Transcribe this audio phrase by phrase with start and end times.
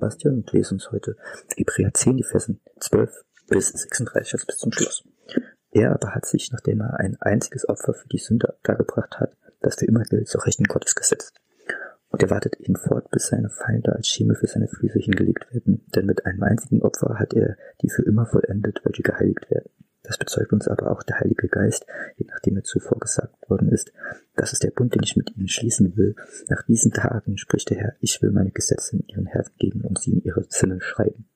[0.00, 1.14] Sebastian und lese uns heute
[1.56, 5.04] Hebräer 10, die Versen 12 bis 36, also bis zum Schluss.
[5.72, 9.76] Er aber hat sich, nachdem er ein einziges Opfer für die Sünde dargebracht hat, das
[9.76, 11.38] für immer gilt, zur Rechten Gottes gesetzt.
[12.08, 15.84] Und er wartet ihn fort, bis seine Feinde als Schemel für seine Füße hingelegt werden,
[15.94, 19.70] denn mit einem einzigen Opfer hat er die für immer vollendet, welche geheiligt werden.
[20.10, 21.86] Das bezeugt uns aber auch der Heilige Geist,
[22.16, 23.92] je nachdem er zuvor gesagt worden ist,
[24.34, 26.16] das ist der Bund, den ich mit ihnen schließen will.
[26.48, 30.00] Nach diesen Tagen spricht der Herr, ich will meine Gesetze in ihren Herzen geben und
[30.00, 31.28] sie in ihre Sinne schreiben.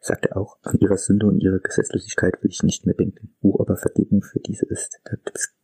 [0.00, 3.34] Sagt er auch, von ihrer Sünde und ihrer Gesetzlosigkeit will ich nicht mehr denken.
[3.42, 5.12] Wo aber Vergebung für diese ist, da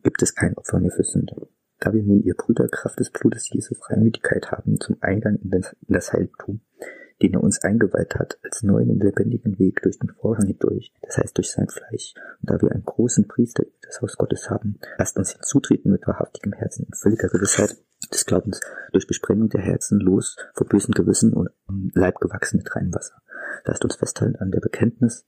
[0.03, 1.47] gibt es kein Opfer mehr für Sünde.
[1.79, 6.13] Da wir nun ihr Brüder Kraft des Blutes Jesu Freimütigkeit haben zum Eingang in das
[6.13, 6.61] Heiligtum,
[7.21, 11.17] den er uns eingeweiht hat, als neuen und lebendigen Weg durch den Vorhang hindurch, das
[11.17, 12.13] heißt durch sein Fleisch.
[12.41, 16.07] Und da wir einen großen Priester über das Haus Gottes haben, lasst uns hinzutreten mit
[16.07, 17.75] wahrhaftigem Herzen und völliger Gewissheit
[18.11, 21.49] des Glaubens, durch Besprengung der Herzen los vor bösen Gewissen und
[21.93, 23.21] Leib gewachsen mit reinem Wasser.
[23.65, 25.25] Lasst uns festhalten an der Bekenntnis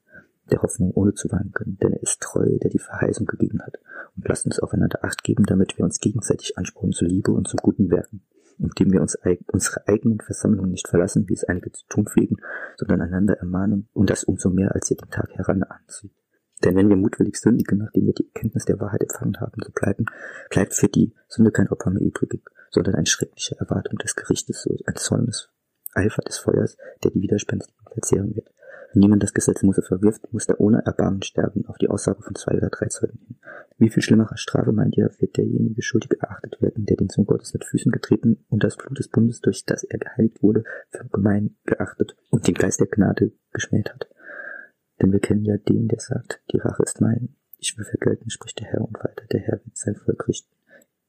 [0.50, 3.78] der Hoffnung ohne zu wanken, denn er ist treu, der die Verheißung gegeben hat.
[4.16, 7.58] Und lasst uns aufeinander Acht geben, damit wir uns gegenseitig anspornen zur Liebe und zum
[7.58, 8.22] guten Werken
[8.62, 12.36] indem wir uns unsere eigenen Versammlungen nicht verlassen, wie es einige zu tun pflegen,
[12.76, 16.12] sondern einander ermahnen und das umso mehr, als ihr den Tag heran anzieht.
[16.64, 20.06] Denn wenn wir mutwillig sündigen, nachdem wir die Erkenntnis der Wahrheit empfangen haben, so bleiben,
[20.50, 24.96] bleibt für die Sünde kein Opfer mehr übrig, sondern eine schreckliche Erwartung des Gerichtes, ein
[24.96, 25.48] Zorn des
[25.94, 28.48] Eifer des Feuers, der die Widerspenstigen verzehren wird.
[28.92, 32.34] Wenn niemand das Gesetz Mose verwirft, muss er ohne Erbarmen sterben, auf die Aussage von
[32.34, 33.36] zwei oder drei Zeugen hin.
[33.82, 37.52] Wie viel schlimmerer Strafe, meint ihr, wird derjenige Schuldige erachtet werden, der den Sohn Gottes
[37.52, 41.56] mit Füßen getreten und das Blut des Bundes, durch das er geheiligt wurde, für gemein
[41.64, 44.08] geachtet und den Geist der Gnade geschmäht hat?
[45.00, 48.60] Denn wir kennen ja den, der sagt, die Rache ist mein, ich will vergelten, spricht
[48.60, 50.54] der Herr und weiter, der Herr wird sein Volk richten.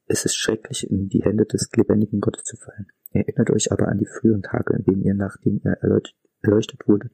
[0.06, 2.88] Es ist schrecklich, in die Hände des lebendigen Gottes zu fallen.
[3.12, 5.78] Erinnert euch aber an die früheren Tage, in denen ihr, nachdem ihr
[6.42, 7.12] erleuchtet wurdet,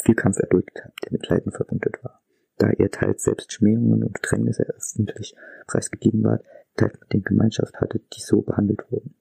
[0.00, 2.22] viel Kampf erduldet habt, der mit Leiden verbunden war.
[2.58, 5.34] Da ihr teils selbst Schmähungen und Bedrängnisse öffentlich
[5.66, 6.44] preisgegeben wart,
[6.76, 9.14] teils mit den Gemeinschaft hattet, die so behandelt wurden.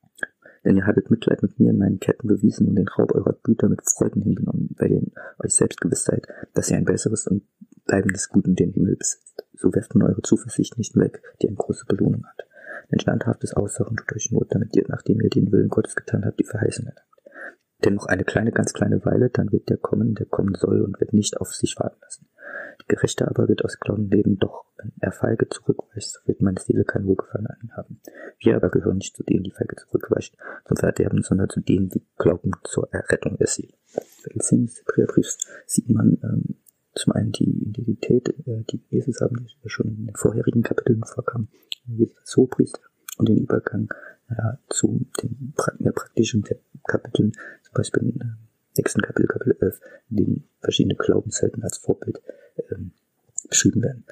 [0.64, 3.70] Denn ihr hattet Mitleid mit mir in meinen Ketten bewiesen und den Raub eurer Güter
[3.70, 5.04] mit Freuden hingenommen, weil ihr
[5.40, 7.44] euch selbst gewiss seid, dass ihr ein besseres und
[7.86, 9.46] bleibendes Gut in den Himmel besitzt.
[9.54, 12.48] So werft nun eure Zuversicht nicht weg, die eine große Belohnung hat.
[12.92, 16.40] Denn standhaftes Aussagen tut euch Not, damit ihr, nachdem ihr den Willen Gottes getan habt,
[16.40, 17.06] die Verheißung erlangt.
[17.84, 21.00] Denn noch eine kleine, ganz kleine Weile, dann wird der kommen, der kommen soll und
[21.00, 22.28] wird nicht auf sich warten lassen.
[22.86, 26.84] Die Gerechte aber wird aus Glauben leben, doch wenn er feige zurückweicht, wird meine Seele
[26.84, 28.00] kein Wohlgefallen an ihm haben.
[28.40, 30.38] Wir aber gehören nicht zu denen, die feige zurückweichen
[30.68, 33.74] zum Verderben, sondern zu denen, die glauben zur Errettung der Seele.
[34.24, 36.56] Kapitel 10 des Hebräerbriefs sieht man ähm,
[36.94, 41.48] zum einen die Identität, äh, die Jesus haben, die schon in den vorherigen Kapiteln vorkam,
[41.86, 42.82] Jesus als Hohepriester
[43.18, 43.92] und den Übergang
[44.30, 46.44] ja, zu den mehr praktischen
[46.84, 48.26] Kapiteln, zum Beispiel im äh,
[48.78, 52.22] nächsten Kapitel, Kapitel 11, in dem verschiedene Glaubenshelden als Vorbild
[52.72, 52.92] ähm,
[53.50, 54.06] beschrieben werden.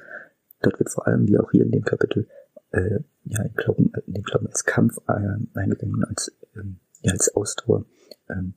[0.62, 2.28] Dort wird vor allem, wie auch hier in dem Kapitel,
[2.70, 7.34] äh, ja, im Glauben, in dem Glauben als Kampf äh, eingegangen, als, ähm, ja, als
[7.34, 7.84] Ausdauer,
[8.28, 8.54] ähm,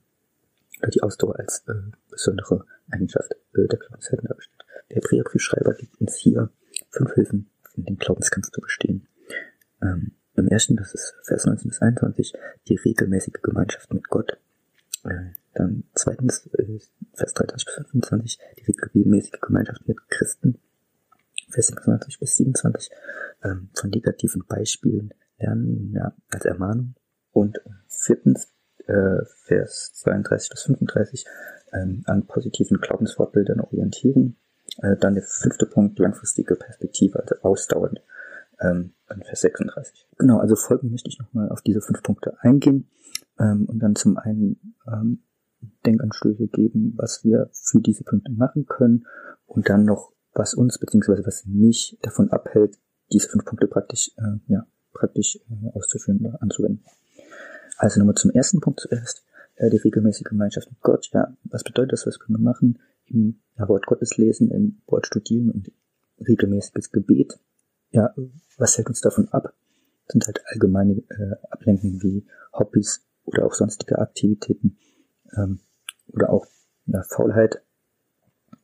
[0.92, 1.74] die Ausdauer als äh,
[2.10, 4.64] besondere Eigenschaft äh, der Glaubenshelden dargestellt.
[4.90, 6.50] Der Hebräerbriefschreiber gibt uns hier
[6.90, 9.06] fünf Hilfen, um den Glaubenskampf zu bestehen.
[9.82, 12.32] Ähm, im ersten, das ist Vers 19 bis 21,
[12.68, 14.38] die regelmäßige Gemeinschaft mit Gott.
[15.04, 16.78] Äh, dann zweitens, äh,
[17.14, 20.58] Vers 23 bis 25, die regelmäßige Gemeinschaft mit Christen.
[21.50, 22.90] Vers 26 bis 27,
[23.42, 26.94] ähm, von negativen Beispielen lernen, ja, als Ermahnung.
[27.32, 27.58] Und
[27.88, 28.52] viertens,
[28.86, 31.24] äh, Vers 32 bis 35,
[31.72, 34.36] ähm, an positiven Glaubensvorbildern orientieren.
[34.82, 38.00] Äh, dann der fünfte Punkt, langfristige Perspektive, also ausdauernd
[38.60, 40.06] ähm, in Vers 36.
[40.18, 42.88] Genau, also folgen möchte ich nochmal auf diese fünf Punkte eingehen
[43.38, 45.22] ähm, und dann zum einen ähm,
[45.86, 49.06] Denkanstöße geben, was wir für diese Punkte machen können
[49.46, 52.78] und dann noch, was uns beziehungsweise was mich davon abhält,
[53.12, 56.84] diese fünf Punkte praktisch, äh, ja, praktisch äh, auszuführen oder anzuwenden.
[57.76, 59.24] Also nochmal zum ersten Punkt zuerst,
[59.56, 61.08] äh, die regelmäßige Gemeinschaft mit Gott.
[61.12, 62.78] Ja, was bedeutet das, was können wir machen?
[63.06, 65.72] Im ja, Wort Gottes lesen, im Wort studieren und
[66.20, 67.38] regelmäßiges Gebet
[67.90, 68.14] ja,
[68.56, 69.54] was hält uns davon ab?
[70.06, 74.78] Das sind halt allgemeine äh, Ablenkungen wie Hobbys oder auch sonstige Aktivitäten
[75.36, 75.60] ähm,
[76.08, 76.46] oder auch
[76.86, 77.62] ja, Faulheit,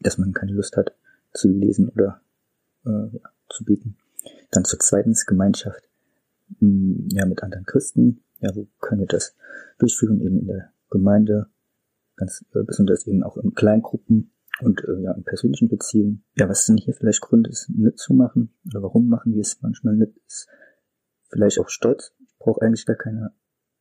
[0.01, 0.95] dass man keine Lust hat
[1.33, 2.21] zu lesen oder
[2.85, 3.97] äh, ja, zu beten.
[4.51, 5.89] Dann zur zweiten Gemeinschaft
[6.49, 8.23] mh, hm, ja, mit anderen Christen.
[8.41, 9.37] Ja, wo können wir das
[9.79, 10.21] durchführen?
[10.21, 11.49] Eben in der Gemeinde,
[12.17, 16.25] ganz äh, besonders eben auch in Kleingruppen und äh, ja, in persönlichen Beziehungen.
[16.37, 18.55] Ja, was sind hier vielleicht Gründe, es nicht zu machen?
[18.67, 20.17] Oder warum machen wir es manchmal nicht?
[20.27, 20.49] Ist
[21.29, 22.13] vielleicht auch Stolz.
[22.21, 23.33] Ich brauche eigentlich gar keine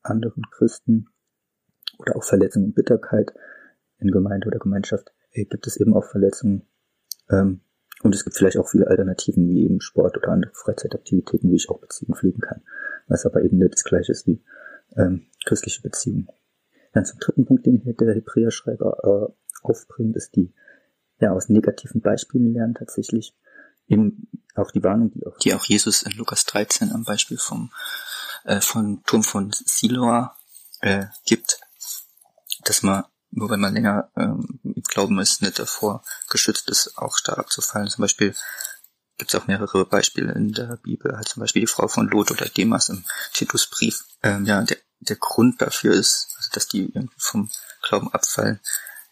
[0.02, 1.08] anderen Christen.
[1.98, 3.34] Oder auch Verletzung und Bitterkeit.
[4.00, 6.68] in Gemeinde oder Gemeinschaft äh, gibt es eben auch Verletzungen.
[7.30, 7.62] Ähm,
[8.04, 11.70] und es gibt vielleicht auch viele Alternativen wie eben Sport oder andere Freizeitaktivitäten, wie ich
[11.70, 12.62] auch Beziehungen pflegen kann.
[13.08, 14.44] Was aber eben nicht das gleiche ist wie
[14.98, 16.28] ähm, christliche Beziehungen.
[16.92, 20.54] Dann zum dritten Punkt, den hier der Hebräer-Schreiber äh, aufbringt, ist die
[21.20, 23.36] ja aus negativen Beispielen lernen tatsächlich.
[23.88, 27.72] Eben auch die Warnung, die auch, die auch Jesus in Lukas 13 am Beispiel vom
[28.44, 30.36] äh, von Turm von Siloa
[30.82, 31.60] äh, gibt,
[32.66, 33.04] dass man
[33.36, 37.88] nur wenn man länger ähm, im Glauben ist, nicht davor geschützt ist, auch stark abzufallen.
[37.88, 38.36] Zum Beispiel
[39.18, 42.32] gibt es auch mehrere Beispiele in der Bibel, halt zum Beispiel die Frau von Lot
[42.32, 44.04] oder Demas im Titusbrief.
[44.22, 47.50] Ähm, ja, der, der Grund dafür ist, also dass die irgendwie vom
[47.82, 48.60] Glauben abfallen,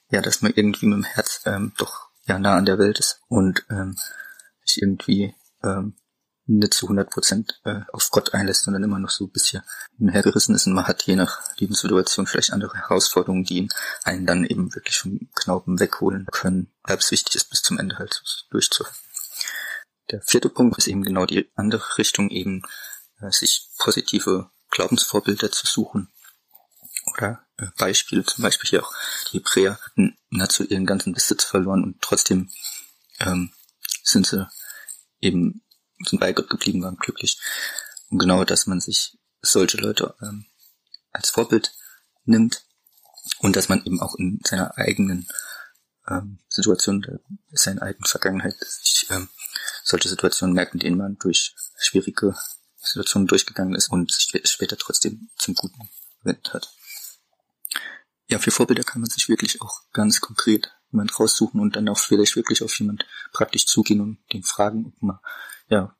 [0.09, 3.21] ja, dass man irgendwie mit dem Herz ähm, doch ja nah an der Welt ist
[3.27, 3.97] und ähm,
[4.63, 5.33] sich irgendwie
[5.63, 5.95] ähm,
[6.57, 9.63] nicht zu 100 Prozent äh, auf Gott einlässt, sondern immer noch so ein bisschen
[9.99, 13.69] hergerissen ist und man hat je nach Lebenssituation vielleicht andere Herausforderungen, die
[14.03, 18.23] einen dann eben wirklich vom Knauben wegholen können, es wichtig ist, bis zum Ende halt
[18.49, 18.97] durchzuhalten.
[20.09, 22.63] Der vierte Punkt ist eben genau die andere Richtung, eben
[23.21, 26.11] äh, sich positive Glaubensvorbilder zu suchen.
[27.13, 28.93] Oder äh, Beispiele, zum Beispiel hier auch
[29.31, 32.49] die Hebräer hatten nahezu ihren ganzen Besitz verloren und trotzdem
[33.19, 33.53] ähm,
[34.03, 34.47] sind sie
[35.21, 35.63] eben
[36.05, 37.39] sind bei Gott geblieben, waren glücklich.
[38.09, 40.45] Und genau, dass man sich solche Leute ähm,
[41.11, 41.73] als Vorbild
[42.25, 42.63] nimmt
[43.39, 45.27] und dass man eben auch in seiner eigenen
[46.07, 47.05] ähm, Situation,
[47.51, 49.29] seiner eigenen Vergangenheit sich ähm,
[49.83, 52.35] solche Situationen merkt, in denen man durch schwierige
[52.77, 55.89] Situationen durchgegangen ist und sich später trotzdem zum Guten
[56.19, 56.73] gewendet hat.
[58.27, 61.99] Ja, für Vorbilder kann man sich wirklich auch ganz konkret jemand raussuchen und dann auch
[61.99, 65.19] vielleicht wirklich auf jemand praktisch zugehen und den fragen, ob man
[65.71, 65.95] ja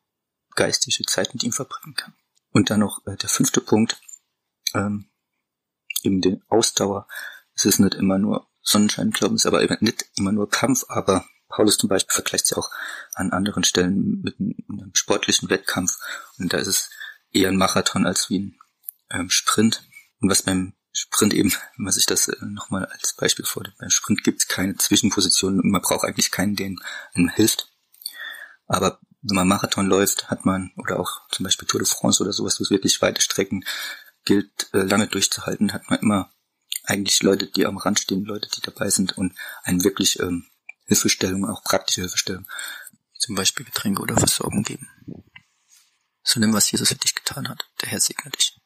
[0.55, 2.13] geistige Zeit mit ihm verbringen kann.
[2.51, 3.99] Und dann noch äh, der fünfte Punkt,
[4.75, 5.09] ähm,
[6.03, 7.07] eben den Ausdauer.
[7.53, 11.25] Es ist nicht immer nur Sonnenschein, glauben es aber eben nicht immer nur Kampf, aber
[11.47, 12.69] Paulus zum Beispiel vergleicht ja auch
[13.13, 15.97] an anderen Stellen mit einem, einem, sportlichen Wettkampf
[16.37, 16.89] und da ist es
[17.31, 18.59] eher ein Marathon als wie ein
[19.09, 19.83] ähm, Sprint.
[20.19, 23.89] Und was beim Sprint eben, wenn man sich das äh, nochmal als Beispiel vornimmt, beim
[23.89, 26.67] Sprint gibt es keine Zwischenpositionen und man braucht eigentlich keinen, der
[27.13, 27.71] einem hilft.
[28.67, 32.33] Aber wenn man Marathon läuft, hat man, oder auch zum Beispiel Tour de France oder
[32.33, 33.63] sowas, wo es wirklich weite Strecken
[34.25, 36.31] gilt, äh, lange durchzuhalten, hat man immer
[36.83, 39.33] eigentlich Leute, die am Rand stehen, Leute, die dabei sind und
[39.63, 40.47] einen wirklich ähm,
[40.85, 42.47] Hilfestellung, auch praktische Hilfestellung,
[43.17, 44.89] zum Beispiel Getränke oder Versorgung geben.
[46.23, 47.69] So nimm, was Jesus für dich getan hat.
[47.81, 48.60] Der Herr segne dich.